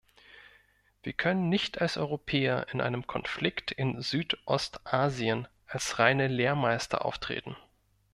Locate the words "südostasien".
4.01-5.47